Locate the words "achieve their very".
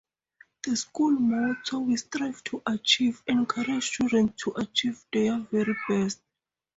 4.55-5.75